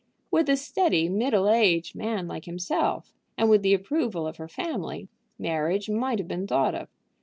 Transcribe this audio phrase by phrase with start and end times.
[0.31, 5.09] With a steady middle aged man like himself, and with the approval of her family,
[5.37, 6.89] marriage might have been thought of.